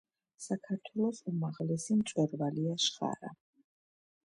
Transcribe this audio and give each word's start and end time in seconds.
საქართველოს 0.45 1.19
უმაღლესი 1.33 1.99
მწვერვალია 1.99 2.81
შხარა. 2.89 3.33